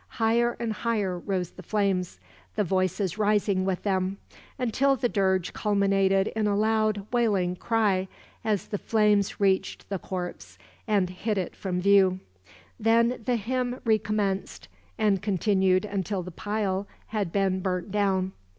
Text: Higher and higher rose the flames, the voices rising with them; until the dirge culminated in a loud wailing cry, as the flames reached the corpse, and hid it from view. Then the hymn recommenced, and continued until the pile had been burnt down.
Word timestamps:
Higher 0.17 0.57
and 0.59 0.73
higher 0.73 1.19
rose 1.19 1.51
the 1.51 1.61
flames, 1.61 2.19
the 2.55 2.63
voices 2.63 3.19
rising 3.19 3.65
with 3.65 3.83
them; 3.83 4.17
until 4.57 4.95
the 4.95 5.07
dirge 5.07 5.53
culminated 5.53 6.29
in 6.29 6.47
a 6.47 6.55
loud 6.55 7.05
wailing 7.13 7.55
cry, 7.55 8.07
as 8.43 8.69
the 8.69 8.79
flames 8.79 9.39
reached 9.39 9.87
the 9.89 9.99
corpse, 9.99 10.57
and 10.87 11.11
hid 11.11 11.37
it 11.37 11.55
from 11.55 11.79
view. 11.79 12.19
Then 12.79 13.21
the 13.25 13.35
hymn 13.35 13.79
recommenced, 13.85 14.67
and 14.97 15.21
continued 15.21 15.85
until 15.85 16.23
the 16.23 16.31
pile 16.31 16.87
had 17.09 17.31
been 17.31 17.59
burnt 17.59 17.91
down. 17.91 18.31